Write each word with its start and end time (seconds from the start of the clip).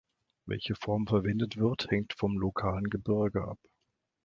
Welche 0.47 0.73
Form 0.73 1.05
verwendet 1.05 1.57
wird, 1.57 1.91
hängt 1.91 2.13
vom 2.17 2.35
lokalen 2.39 2.85
Gebirge 2.89 3.43
ab. 3.43 3.59